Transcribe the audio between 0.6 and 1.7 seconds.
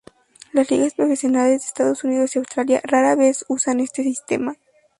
ligas profesionales de